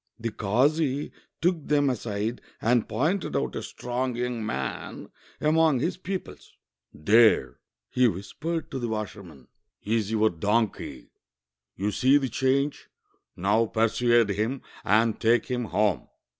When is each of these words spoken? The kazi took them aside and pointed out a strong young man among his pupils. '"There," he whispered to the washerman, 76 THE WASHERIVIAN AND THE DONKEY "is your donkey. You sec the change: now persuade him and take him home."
The 0.19 0.31
kazi 0.31 1.11
took 1.41 1.67
them 1.67 1.87
aside 1.87 2.41
and 2.59 2.89
pointed 2.89 3.35
out 3.35 3.55
a 3.55 3.61
strong 3.61 4.15
young 4.15 4.43
man 4.43 5.09
among 5.39 5.79
his 5.79 5.97
pupils. 5.97 6.53
'"There," 6.91 7.59
he 7.87 8.07
whispered 8.07 8.71
to 8.71 8.79
the 8.79 8.87
washerman, 8.87 9.47
76 9.83 9.85
THE 10.07 10.15
WASHERIVIAN 10.15 10.33
AND 10.33 10.41
THE 10.41 10.47
DONKEY 10.47 10.85
"is 10.87 10.89
your 10.89 10.99
donkey. 11.03 11.11
You 11.75 11.91
sec 11.91 12.21
the 12.21 12.29
change: 12.29 12.87
now 13.35 13.65
persuade 13.67 14.29
him 14.29 14.63
and 14.83 15.19
take 15.21 15.45
him 15.45 15.65
home." 15.65 16.07